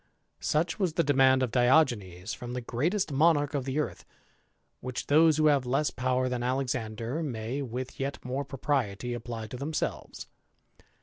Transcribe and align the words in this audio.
Such 0.39 0.79
was 0.79 0.93
the 0.93 1.03
demand 1.03 1.43
of 1.43 1.51
Diogenes 1.51 2.33
from 2.33 2.53
the 2.53 2.59
greatest 2.61 3.11
Monarch 3.11 3.53
of 3.53 3.65
the 3.65 3.77
earth; 3.77 4.03
which 4.79 5.05
those 5.05 5.37
who 5.37 5.45
have 5.45 5.63
less 5.63 5.91
power 5.91 6.27
^n 6.27 6.43
Alexander 6.43 7.21
may, 7.21 7.61
with 7.61 7.99
yet 7.99 8.17
more 8.25 8.43
propriety, 8.43 9.13
apply 9.13 9.45
to 9.45 9.57
^emselves. 9.59 10.25